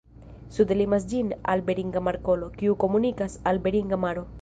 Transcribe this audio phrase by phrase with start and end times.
[0.55, 4.31] Sude limas ĝin la Beringa Markolo, kiu komunikas al Beringa maro.